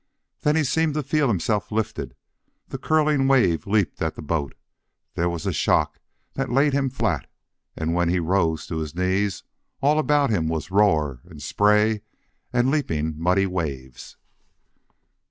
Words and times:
Then 0.41 0.55
he 0.55 0.63
seemed 0.63 0.95
to 0.95 1.03
feel 1.03 1.27
himself 1.27 1.71
lifted; 1.71 2.15
the 2.69 2.79
curling 2.79 3.27
wave 3.27 3.67
leaped 3.67 4.01
at 4.01 4.15
the 4.15 4.23
boat; 4.23 4.55
there 5.13 5.29
was 5.29 5.45
a 5.45 5.53
shock 5.53 5.99
that 6.33 6.49
laid 6.51 6.73
him 6.73 6.89
flat; 6.89 7.29
and 7.77 7.93
when 7.93 8.09
he 8.09 8.17
rose 8.17 8.65
to 8.65 8.77
his 8.79 8.95
knees 8.95 9.43
all 9.79 9.99
about 9.99 10.31
him 10.31 10.47
was 10.47 10.71
roar 10.71 11.21
and 11.25 11.39
spray 11.39 12.01
and 12.51 12.71
leaping, 12.71 13.13
muddy 13.15 13.45
waves. 13.45 14.17